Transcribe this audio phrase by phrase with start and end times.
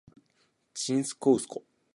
[0.73, 1.63] ちんすこうすこ